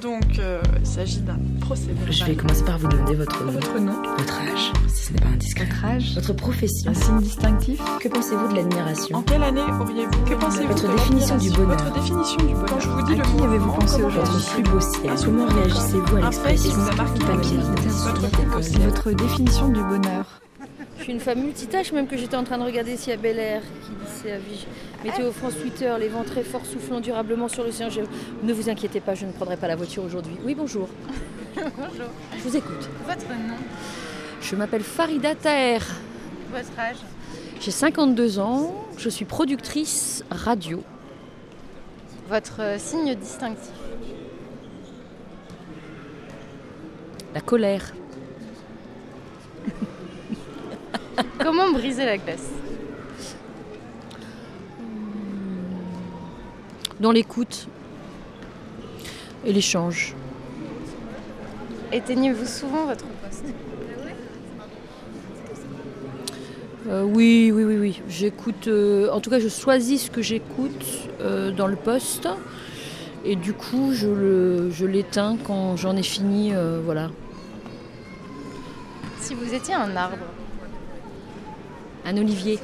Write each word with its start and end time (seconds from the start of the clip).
Donc, 0.00 0.38
euh, 0.38 0.62
il 0.78 0.86
s'agit 0.86 1.20
d'un 1.20 1.38
procès 1.60 1.90
Je 2.10 2.24
vais 2.24 2.34
commencer 2.34 2.64
par 2.64 2.78
vous 2.78 2.88
demander 2.88 3.14
votre, 3.16 3.44
Votre 3.44 3.78
nom 3.78 3.92
votre 4.16 4.40
âge, 4.40 4.72
si 4.88 5.06
ce 5.06 5.12
n'est 5.12 5.20
pas 5.20 5.28
indiscret. 5.28 5.66
Votre 5.66 5.84
âge 5.84 6.14
Votre 6.14 6.32
profession. 6.32 6.90
Un 6.90 6.94
signe 6.94 7.18
distinctif 7.18 7.80
Que 8.00 8.08
pensez-vous 8.08 8.48
de 8.48 8.52
En 8.52 8.56
l'admiration 8.56 9.22
quelle 9.22 9.42
année 9.42 9.60
auriez-vous 9.60 10.24
Que 10.24 10.34
pensez-vous 10.34 10.68
Votre 10.68 10.88
de 10.88 10.92
définition 10.96 11.36
du 11.36 11.50
bonheur. 11.50 11.76
Votre 11.76 11.92
définition 11.92 12.36
du 12.38 12.54
bonheur. 12.54 12.66
Quand 12.66 12.80
je 12.80 12.88
vous 12.88 13.02
dis 13.02 13.12
À 13.12 13.16
le 13.16 13.22
qui 13.22 13.44
avez-vous 13.44 13.72
pensé 13.72 14.02
aujourd'hui 14.02 14.40
réagissez-vous 14.40 14.54
plus 14.54 14.62
beau 14.62 14.80
ciel 14.80 15.12
Comment 15.22 15.46
réagissez-vous 15.46 16.16
à 16.16 16.20
l'expression 16.20 16.70
vous 16.72 16.88
a 16.88 16.94
marqué 16.94 17.18
papier 17.20 17.56
votre. 17.58 17.82
Votre 17.82 18.46
Votre. 18.46 18.84
Votre 18.84 19.12
définition 19.12 19.68
du 19.68 19.82
bonheur. 19.82 20.40
Je 20.98 21.04
suis 21.04 21.12
une 21.12 21.20
femme 21.20 21.40
multitâche, 21.42 21.92
même 21.92 22.06
que 22.06 22.16
j'étais 22.16 22.36
en 22.36 22.44
train 22.44 22.58
de 22.58 22.64
regarder 22.64 22.96
s'il 22.96 23.10
y 23.10 23.14
a 23.14 23.16
Bel 23.16 23.38
Air 23.38 23.62
qui 23.62 23.90
dit 23.90 24.09
c'est. 24.22 24.40
Météo 25.04 25.30
France 25.32 25.54
Twitter, 25.60 25.92
les 25.98 26.08
vents 26.08 26.24
très 26.24 26.42
forts 26.42 26.66
soufflant 26.66 27.00
durablement 27.00 27.48
sur 27.48 27.64
l'océan. 27.64 27.88
Je- 27.90 28.00
Ne 28.42 28.52
vous 28.52 28.68
inquiétez 28.68 29.00
pas, 29.00 29.14
je 29.14 29.26
ne 29.26 29.32
prendrai 29.32 29.56
pas 29.56 29.68
la 29.68 29.76
voiture 29.76 30.04
aujourd'hui. 30.04 30.36
Oui, 30.44 30.54
bonjour. 30.54 30.88
Bonjour. 31.56 32.06
Je 32.36 32.42
vous 32.48 32.56
écoute. 32.56 32.88
Votre 33.06 33.28
nom, 33.28 33.56
Je 34.40 34.54
m'appelle 34.56 34.82
Farida 34.82 35.34
Taher. 35.34 35.80
votre 36.52 36.78
âge, 36.78 36.96
J'ai 37.60 37.70
52 37.72 38.38
ans. 38.38 38.74
Je 38.96 39.08
suis 39.08 39.24
productrice 39.24 40.24
radio. 40.30 40.82
votre 42.28 42.60
euh, 42.60 42.78
signe 42.78 43.14
distinctif, 43.16 43.72
La 47.34 47.40
colère. 47.40 47.92
comment 51.38 51.70
briser 51.72 52.04
la 52.04 52.16
glace, 52.18 52.48
Dans 57.00 57.12
l'écoute 57.12 57.66
et 59.44 59.52
l'échange. 59.52 60.14
éteignez-vous 61.92 62.46
souvent 62.46 62.84
votre 62.86 63.04
poste, 63.06 63.44
Euh, 66.88 67.02
oui, 67.04 67.52
oui, 67.54 67.62
oui, 67.64 67.76
oui. 67.78 68.02
J'écoute. 68.08 68.66
euh, 68.66 69.10
en 69.12 69.20
tout 69.20 69.30
cas, 69.30 69.38
je 69.38 69.48
choisis 69.48 70.04
ce 70.06 70.10
que 70.10 70.22
j'écoute 70.22 70.84
euh, 71.20 71.50
dans 71.52 71.66
le 71.68 71.76
poste. 71.76 72.26
Et 73.24 73.36
du 73.36 73.52
coup, 73.52 73.92
je 73.92 74.08
le- 74.08 74.70
je 74.70 74.86
l'éteins 74.86 75.36
quand 75.44 75.76
j'en 75.76 75.94
ai 75.96 76.02
fini. 76.02 76.52
voilà. 76.84 77.10
si 79.20 79.34
vous 79.34 79.54
étiez 79.54 79.74
un 79.74 79.94
arbre, 79.94 80.16
Un 82.06 82.16
olivier. 82.16 82.58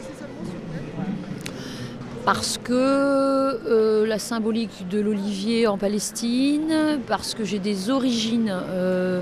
Parce 2.26 2.58
que 2.58 2.72
euh, 2.72 4.04
la 4.04 4.18
symbolique 4.18 4.88
de 4.88 4.98
l'olivier 4.98 5.68
en 5.68 5.78
Palestine, 5.78 6.98
parce 7.06 7.36
que 7.36 7.44
j'ai 7.44 7.60
des 7.60 7.88
origines 7.88 8.52
euh, 8.52 9.20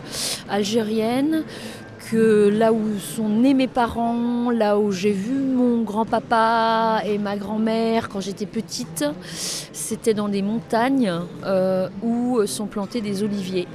algériennes, 0.49 1.45
que 2.11 2.49
là 2.49 2.73
où 2.73 2.99
sont 2.99 3.29
nés 3.29 3.53
mes 3.53 3.69
parents, 3.69 4.51
là 4.51 4.79
où 4.79 4.91
j'ai 4.91 5.13
vu 5.13 5.35
mon 5.35 5.83
grand-papa 5.83 7.03
et 7.05 7.19
ma 7.19 7.37
grand-mère 7.37 8.09
quand 8.09 8.21
j'étais 8.21 8.47
petite, 8.47 9.05
c'était 9.31 10.15
dans 10.15 10.31
des 10.31 10.41
montagnes 10.41 11.13
euh, 11.45 11.91
où 12.03 12.47
sont 12.47 12.67
plantés 12.67 13.03
des 13.03 13.23
oliviers. 13.23 13.69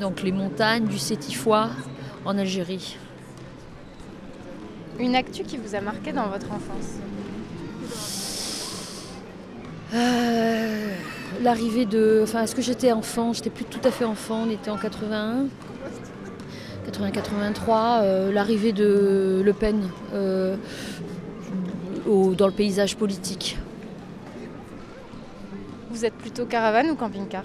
Donc 0.00 0.22
les 0.22 0.32
montagnes 0.32 0.86
du 0.86 0.98
Sétifois 0.98 1.68
en 2.24 2.38
Algérie. 2.38 2.96
une 4.98 5.14
actu 5.14 5.42
qui 5.42 5.58
vous 5.58 5.74
a 5.74 5.82
marqué 5.82 6.12
dans 6.12 6.28
votre 6.28 6.46
enfance, 6.46 6.96
Euh, 9.94 10.88
L'arrivée 11.42 11.84
de. 11.86 12.20
Enfin, 12.22 12.42
est-ce 12.42 12.54
que 12.54 12.62
j'étais 12.62 12.92
enfant? 12.92 13.32
J'étais 13.32 13.50
plus 13.50 13.64
tout 13.64 13.80
à 13.84 13.90
fait 13.90 14.04
enfant, 14.04 14.44
on 14.46 14.50
était 14.50 14.70
en 14.70 14.76
81. 14.76 15.46
80-83, 16.90 18.00
euh, 18.02 18.32
l'arrivée 18.32 18.72
de 18.72 19.42
Le 19.44 19.52
Pen 19.52 19.88
euh, 20.14 20.56
au- 22.08 22.34
dans 22.34 22.46
le 22.46 22.52
paysage 22.52 22.96
politique. 22.96 23.58
vous 25.90 26.04
êtes 26.04 26.14
plutôt 26.14 26.44
caravane 26.46 26.90
ou 26.90 26.94
camping-car? 26.94 27.42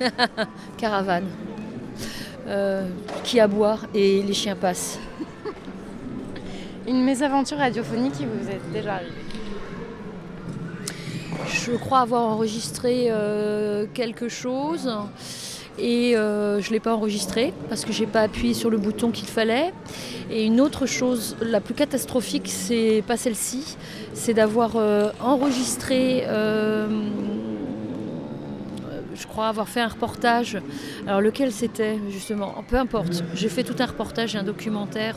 Caravane. 0.78 1.26
Euh, 2.46 2.88
qui 3.24 3.40
à 3.40 3.46
boire 3.48 3.86
et 3.94 4.22
les 4.22 4.32
chiens 4.34 4.56
passent. 4.56 4.98
Une 6.86 7.02
mésaventure 7.04 7.58
radiophonique 7.58 8.12
qui 8.14 8.24
vous 8.26 8.48
est 8.48 8.60
déjà 8.72 8.94
arrivée, 8.94 9.12
Je 11.46 11.72
crois 11.72 12.00
avoir 12.00 12.22
enregistré 12.22 13.06
euh, 13.08 13.86
quelque 13.92 14.28
chose 14.28 14.90
et 15.78 16.16
euh, 16.16 16.60
je 16.60 16.68
ne 16.68 16.74
l'ai 16.74 16.80
pas 16.80 16.94
enregistré 16.94 17.52
parce 17.68 17.84
que 17.84 17.92
j'ai 17.92 18.06
pas 18.06 18.22
appuyé 18.22 18.54
sur 18.54 18.70
le 18.70 18.78
bouton 18.78 19.10
qu'il 19.10 19.28
fallait. 19.28 19.72
Et 20.30 20.44
une 20.44 20.60
autre 20.60 20.86
chose, 20.86 21.36
la 21.42 21.60
plus 21.60 21.74
catastrophique, 21.74 22.48
c'est 22.48 23.02
pas 23.06 23.16
celle-ci, 23.16 23.76
c'est 24.14 24.34
d'avoir 24.34 24.76
euh, 24.76 25.10
enregistré. 25.20 26.24
je 29.14 29.26
crois 29.26 29.48
avoir 29.48 29.68
fait 29.68 29.80
un 29.80 29.88
reportage. 29.88 30.58
Alors 31.06 31.20
lequel 31.20 31.52
c'était 31.52 31.98
justement? 32.10 32.54
Peu 32.68 32.76
importe. 32.76 33.22
J'ai 33.34 33.48
fait 33.48 33.64
tout 33.64 33.76
un 33.78 33.86
reportage 33.86 34.34
et 34.34 34.38
un 34.38 34.44
documentaire 34.44 35.16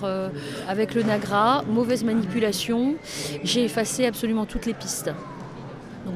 avec 0.67 0.93
le 0.93 1.03
Nagra, 1.03 1.63
mauvaise 1.69 2.03
manipulation. 2.03 2.95
J'ai 3.43 3.63
effacé 3.63 4.05
absolument 4.05 4.45
toutes 4.45 4.65
les 4.65 4.73
pistes. 4.73 5.11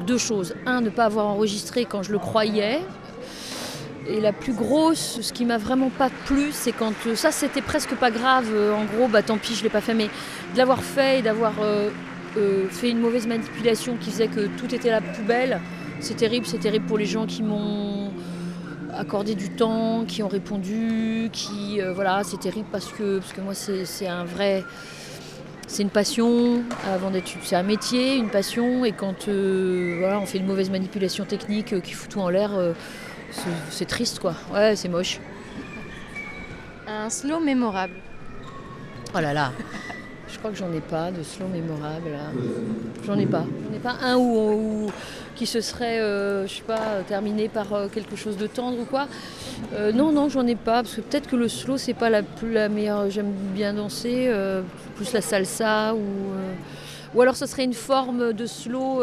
Deux 0.06 0.18
choses. 0.18 0.54
Un, 0.66 0.80
ne 0.80 0.90
pas 0.90 1.04
avoir 1.04 1.26
enregistré 1.26 1.84
quand 1.84 2.02
je 2.02 2.12
le 2.12 2.18
croyais. 2.18 2.80
Et 4.08 4.20
la 4.20 4.32
plus 4.32 4.52
grosse, 4.52 5.20
ce 5.20 5.32
qui 5.32 5.44
m'a 5.44 5.58
vraiment 5.58 5.90
pas 5.90 6.10
plu, 6.26 6.48
c'est 6.50 6.72
quand 6.72 6.92
euh, 7.06 7.14
ça 7.14 7.30
c'était 7.30 7.62
presque 7.62 7.94
pas 7.94 8.10
grave. 8.10 8.46
euh, 8.52 8.74
en 8.74 8.84
gros, 8.84 9.06
bah 9.06 9.22
tant 9.22 9.38
pis, 9.38 9.54
je 9.54 9.62
l'ai 9.62 9.70
pas 9.70 9.80
fait, 9.80 9.94
mais 9.94 10.06
de 10.06 10.58
l'avoir 10.58 10.82
fait 10.82 11.20
et 11.20 11.22
d'avoir 11.22 11.52
euh, 11.62 11.90
fait 12.68 12.90
une 12.90 12.98
mauvaise 12.98 13.26
manipulation 13.28 13.96
qui 14.00 14.10
faisait 14.10 14.26
que 14.26 14.48
tout 14.58 14.74
était 14.74 14.90
la 14.90 15.00
poubelle, 15.00 15.60
c'est 16.00 16.16
terrible. 16.16 16.46
C'est 16.46 16.58
terrible 16.58 16.86
pour 16.86 16.98
les 16.98 17.06
gens 17.06 17.26
qui 17.26 17.44
m'ont 17.44 18.10
accordé 18.92 19.36
du 19.36 19.50
temps, 19.50 20.04
qui 20.06 20.22
ont 20.22 20.28
répondu, 20.28 21.30
qui 21.32 21.80
voilà, 21.94 22.22
c'est 22.24 22.40
terrible 22.40 22.66
parce 22.72 22.92
que 22.92 23.18
parce 23.20 23.32
que 23.32 23.40
moi 23.40 23.54
c'est 23.54 24.06
un 24.06 24.24
vrai 24.24 24.64
c'est 25.72 25.82
une 25.82 25.90
passion 25.90 26.62
avant 26.86 27.10
d'être 27.10 27.30
c'est 27.42 27.56
un 27.56 27.62
métier, 27.62 28.16
une 28.16 28.28
passion 28.28 28.84
et 28.84 28.92
quand 28.92 29.28
euh, 29.28 29.96
voilà, 30.00 30.20
on 30.20 30.26
fait 30.26 30.36
une 30.38 30.46
mauvaise 30.46 30.68
manipulation 30.70 31.24
technique 31.24 31.72
euh, 31.72 31.80
qui 31.80 31.92
fout 31.92 32.10
tout 32.10 32.20
en 32.20 32.28
l'air, 32.28 32.52
euh, 32.54 32.72
c'est- 33.30 33.48
c'est 33.70 33.86
triste 33.86 34.18
quoi. 34.18 34.34
Ouais, 34.52 34.76
c'est 34.76 34.88
moche. 34.88 35.18
un 36.86 37.08
slow 37.08 37.40
mémorable, 37.40 37.94
Oh 39.14 39.20
là 39.20 39.32
là. 39.32 39.52
Je 40.42 40.48
crois 40.48 40.50
que 40.50 40.58
j'en 40.58 40.76
ai 40.76 40.80
pas 40.80 41.12
de 41.12 41.22
slow 41.22 41.46
mémorable. 41.46 42.18
J'en 43.06 43.16
ai 43.16 43.26
pas. 43.26 43.44
J'en 43.70 43.76
ai 43.76 43.78
pas 43.78 43.94
un 44.02 44.16
où- 44.16 44.90
qui 45.36 45.46
se 45.46 45.60
serait, 45.60 46.00
euh, 46.00 46.48
je 46.48 46.54
sais 46.56 46.62
pas, 46.62 47.04
terminé 47.06 47.48
par 47.48 47.72
euh, 47.72 47.86
quelque 47.86 48.16
chose 48.16 48.36
de 48.36 48.48
tendre 48.48 48.80
ou 48.80 48.84
quoi. 48.84 49.06
Euh, 49.72 49.92
non, 49.92 50.10
non, 50.10 50.28
j'en 50.28 50.44
ai 50.48 50.56
pas 50.56 50.82
parce 50.82 50.96
que 50.96 51.00
peut-être 51.00 51.28
que 51.28 51.36
le 51.36 51.46
slow 51.46 51.78
c'est 51.78 51.94
pas 51.94 52.10
la 52.10 52.22
la 52.42 52.68
meilleure. 52.68 53.08
J'aime 53.08 53.30
bien 53.54 53.72
danser, 53.74 54.28
plus 54.96 55.12
la 55.12 55.20
salsa 55.20 55.94
ou 55.94 56.00
ou 57.14 57.20
alors 57.22 57.36
ce 57.36 57.46
serait 57.46 57.62
une 57.64 57.72
forme 57.72 58.32
de 58.32 58.44
slow 58.46 59.00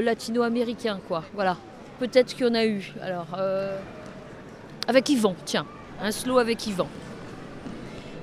latino-américain 0.00 0.98
quoi. 1.06 1.22
Voilà. 1.34 1.56
Peut-être 2.00 2.34
qu'il 2.34 2.46
y 2.46 2.50
en 2.50 2.54
a 2.54 2.64
eu. 2.66 2.92
Alors 3.00 3.28
avec 4.88 5.08
Yvan, 5.08 5.36
tiens, 5.44 5.66
un 6.02 6.10
slow 6.10 6.38
avec 6.38 6.66
Yvan. 6.66 6.88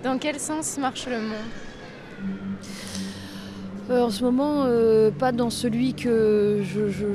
dans 0.03 0.17
quel 0.17 0.37
sens 0.37 0.77
marche 0.77 1.07
le 1.07 1.19
monde? 1.21 1.37
Euh, 3.89 4.01
en 4.01 4.09
ce 4.09 4.23
moment, 4.23 4.63
euh, 4.65 5.11
pas 5.11 5.31
dans 5.31 5.49
celui 5.49 5.93
que 5.93 6.59
je, 6.61 6.89
je- 6.89 7.05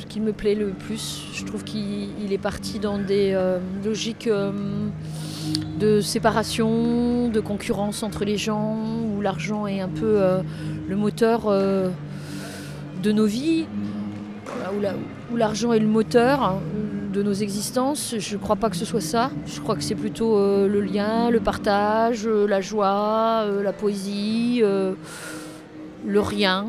je- 0.00 0.06
qui 0.06 0.20
me 0.20 0.32
plaît 0.32 0.54
le 0.54 0.68
plus. 0.68 1.22
Je 1.32 1.44
trouve 1.44 1.64
qu'il 1.64 2.08
il 2.22 2.32
est 2.32 2.38
parti 2.38 2.78
dans 2.78 2.98
des 2.98 3.32
euh, 3.34 3.58
logiques 3.84 4.28
de 5.78 6.00
séparation, 6.00 7.28
de 7.28 7.40
concurrence 7.40 8.02
entre 8.02 8.24
les 8.26 8.36
gens, 8.36 8.76
où 9.16 9.20
l'argent 9.22 9.66
est 9.66 9.80
un 9.80 9.88
peu 9.88 10.20
le 10.88 10.96
moteur 10.96 11.46
de 11.50 13.12
nos 13.12 13.24
vies, 13.26 13.64
où 14.76 14.80
la- 14.82 14.94
où 15.32 15.36
l'argent 15.36 15.72
est 15.72 15.78
le 15.78 15.86
moteur 15.86 16.42
hein, 16.42 16.58
de 17.12 17.22
nos 17.22 17.32
existences. 17.32 18.14
Je 18.18 18.34
ne 18.36 18.40
crois 18.40 18.56
pas 18.56 18.68
que 18.68 18.76
ce 18.76 18.84
soit 18.84 19.00
ça. 19.00 19.30
Je 19.46 19.60
crois 19.60 19.76
que 19.76 19.82
c'est 19.82 19.94
plutôt 19.94 20.36
le 20.36 20.80
lien, 20.82 21.30
le 21.30 21.40
partage, 21.40 22.26
la 22.26 22.60
joie, 22.60 23.44
la 23.62 23.72
poésie. 23.72 24.62
Le 26.06 26.20
rien. 26.20 26.66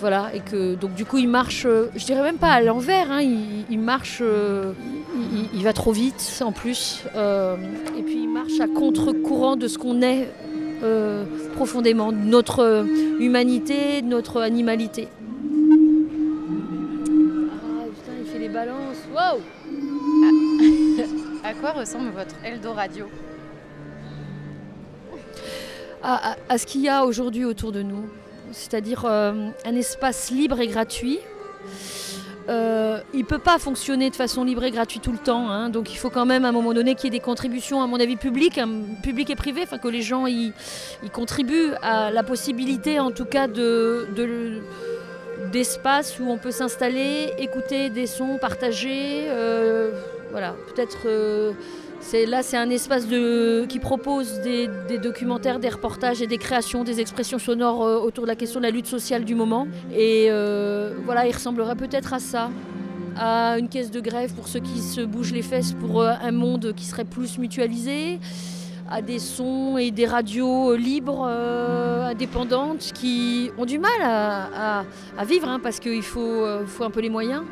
Voilà, 0.00 0.34
et 0.34 0.40
que 0.40 0.74
donc 0.74 0.94
du 0.94 1.04
coup 1.04 1.18
il 1.18 1.28
marche, 1.28 1.64
euh, 1.64 1.86
je 1.94 2.04
dirais 2.04 2.22
même 2.22 2.38
pas 2.38 2.50
à 2.50 2.60
l'envers, 2.60 3.12
hein, 3.12 3.20
il, 3.22 3.78
marche, 3.78 4.18
euh, 4.20 4.72
il, 5.54 5.62
va 5.62 5.72
trop 5.72 5.92
vite 5.92 6.42
en 6.44 6.50
plus, 6.50 7.04
euh, 7.14 7.54
et 7.96 8.02
puis 8.02 8.22
il 8.24 8.28
marche 8.28 8.58
à 8.58 8.66
contre-courant 8.66 9.54
de 9.54 9.68
ce 9.68 9.78
qu'on 9.78 10.02
est 10.02 10.28
profondément, 11.54 12.10
de 12.10 12.16
notre 12.16 12.84
humanité, 13.20 14.02
de 14.02 14.08
notre 14.08 14.40
animalité. 14.40 15.06
Ah 17.62 17.84
putain, 17.94 18.40
il 18.42 18.50
balance. 18.50 18.96
Wow 19.14 19.40
À 21.44 21.54
quoi 21.54 21.70
ressemble 21.70 22.10
votre 22.10 22.34
Eldoradio? 22.44 23.06
À, 26.02 26.58
ce 26.58 26.66
qu'il 26.66 26.80
y 26.82 26.88
a 26.88 27.04
aujourd'hui 27.04 27.44
autour 27.44 27.72
de 27.72 27.82
nous, 27.82 28.08
c'est-à-dire 28.52 29.04
euh, 29.04 29.48
un 29.64 29.74
espace 29.76 30.30
libre 30.30 30.60
et 30.60 30.66
gratuit. 30.66 31.20
Euh, 32.48 32.98
il 33.14 33.20
ne 33.20 33.24
peut 33.24 33.38
pas 33.38 33.58
fonctionner 33.60 34.10
de 34.10 34.16
façon 34.16 34.42
libre 34.42 34.64
et 34.64 34.72
gratuite 34.72 35.02
tout 35.02 35.12
le 35.12 35.18
temps, 35.18 35.48
hein, 35.48 35.68
donc 35.70 35.92
il 35.92 35.96
faut 35.96 36.10
quand 36.10 36.26
même 36.26 36.44
à 36.44 36.48
un 36.48 36.52
moment 36.52 36.72
donné 36.74 36.96
qu'il 36.96 37.04
y 37.04 37.06
ait 37.16 37.18
des 37.18 37.24
contributions, 37.24 37.80
à 37.82 37.86
mon 37.86 38.00
avis, 38.00 38.16
publiques, 38.16 38.58
hein, 38.58 38.68
et 39.30 39.36
privées, 39.36 39.64
que 39.80 39.88
les 39.88 40.02
gens 40.02 40.26
y, 40.26 40.52
contribuent 41.12 41.72
à 41.82 42.10
la 42.10 42.24
possibilité 42.24 42.98
en 42.98 43.12
tout 43.12 43.26
cas 43.26 43.46
de- 43.46 44.08
d'espace 45.52 46.18
où 46.18 46.28
on 46.28 46.36
peut 46.36 46.50
s'installer, 46.50 47.32
écouter 47.38 47.90
des 47.90 48.06
sons, 48.08 48.38
partager. 48.38 49.26
euh, 49.28 49.92
voilà, 50.32 50.56
peut-être 50.66 51.00
euh, 51.04 51.52
là 52.26 52.42
c'est 52.42 52.56
un 52.56 52.70
espace 52.70 53.04
qui 53.68 53.78
propose 53.78 54.40
des, 54.40 54.66
documentaires, 54.98 55.60
des 55.60 55.68
reportages 55.68 56.22
et 56.22 56.26
des 56.26 56.38
créations, 56.38 56.84
des 56.84 57.00
expressions 57.00 57.38
sonores 57.38 57.84
euh, 57.84 57.98
autour 57.98 58.24
de 58.24 58.28
la 58.28 58.34
question 58.34 58.58
de 58.58 58.64
la 58.64 58.70
lutte 58.70 58.86
sociale 58.86 59.24
du 59.24 59.34
moment. 59.34 59.68
Et 59.94 60.28
euh, 60.30 60.94
voilà, 61.04 61.26
il 61.26 61.32
ressemblerait 61.32 61.76
peut-être 61.76 62.14
à 62.14 62.18
ça 62.18 62.50
à 63.14 63.58
une 63.58 63.68
caisse 63.68 63.90
de 63.90 64.00
grève 64.00 64.32
pour 64.32 64.48
ceux 64.48 64.60
qui 64.60 64.80
se 64.80 65.02
bougent 65.02 65.34
les 65.34 65.42
fesses 65.42 65.74
pour 65.74 66.02
un 66.02 66.32
monde 66.32 66.72
qui 66.74 66.86
serait 66.86 67.04
plus 67.04 67.36
mutualisé, 67.36 68.18
à 68.90 69.02
des 69.02 69.18
sons 69.18 69.76
et 69.76 69.90
des 69.90 70.06
radios 70.06 70.74
libres, 70.76 71.26
indépendantes, 71.26 72.90
qui 72.94 73.50
ont 73.58 73.66
du 73.66 73.78
mal 73.78 74.00
à, 74.00 74.84
vivre, 75.26 75.46
hein, 75.46 75.60
parce 75.62 75.78
qu'il 75.78 76.02
faut, 76.02 76.46
faut 76.64 76.84
un 76.84 76.90
peu 76.90 77.00
les 77.00 77.10
moyens. 77.10 77.42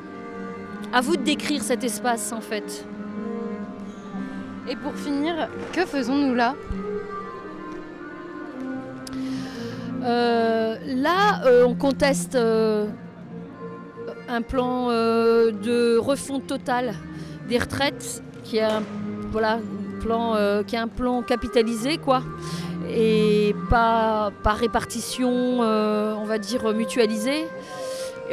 À 0.92 1.00
vous 1.00 1.16
de 1.16 1.22
décrire 1.22 1.62
cet 1.62 1.84
espace, 1.84 2.32
en 2.32 2.40
fait. 2.40 2.84
Et 4.68 4.76
pour 4.76 4.94
finir, 4.94 5.48
que 5.72 5.86
faisons-nous 5.86 6.34
là? 6.34 6.54
Euh, 10.02 10.76
là, 10.86 11.44
euh, 11.44 11.64
on 11.66 11.74
conteste 11.74 12.34
euh, 12.34 12.86
un 14.28 14.42
plan 14.42 14.88
de 14.88 15.98
refonte 15.98 16.46
totale 16.46 16.94
des 17.48 17.58
retraites, 17.58 18.22
qui 18.44 18.58
est 18.58 18.62
un, 18.62 18.82
voilà, 19.30 19.58
plan, 20.00 20.36
qui 20.66 20.76
est 20.76 20.78
un 20.78 20.88
plan 20.88 21.22
capitalisé, 21.22 21.98
quoi, 21.98 22.22
et 22.88 23.54
pas 23.68 24.30
par 24.42 24.56
répartition, 24.56 25.60
on 25.60 26.24
va 26.24 26.38
dire 26.38 26.72
mutualisée. 26.72 27.44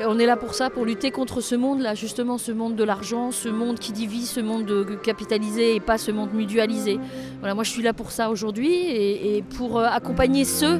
On 0.05 0.19
est 0.19 0.25
là 0.27 0.38
pour 0.38 0.53
ça, 0.53 0.69
pour 0.69 0.85
lutter 0.85 1.09
contre 1.11 1.41
ce 1.41 1.55
monde-là, 1.55 1.95
justement, 1.95 2.38
ce 2.38 2.51
monde 2.51 2.75
de 2.75 2.83
l'argent, 2.83 3.31
ce 3.31 3.49
monde 3.49 3.79
qui 3.79 3.91
divise, 3.91 4.29
ce 4.29 4.39
monde 4.39 4.65
de- 4.65 4.83
capitalisé 5.01 5.75
et 5.75 5.79
pas 5.79 5.97
ce 5.97 6.11
monde 6.11 6.33
mutualisé. 6.33 6.99
Voilà, 7.39 7.55
moi 7.55 7.63
je 7.63 7.71
suis 7.71 7.81
là 7.81 7.94
pour 7.94 8.11
ça 8.11 8.29
aujourd'hui 8.29 8.71
et, 8.71 9.44
pour 9.57 9.79
euh, 9.79 9.85
accompagner 9.85 10.45
ceux 10.45 10.79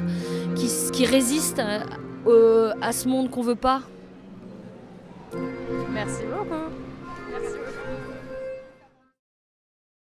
qui, 0.54 1.04
résistent 1.04 1.58
à, 1.60 1.80
euh, 2.28 2.72
à 2.80 2.92
ce 2.92 3.08
monde 3.08 3.28
qu'on 3.30 3.42
veut 3.42 3.54
pas. 3.56 3.82
Merci 5.92 6.22
beaucoup. 6.24 6.87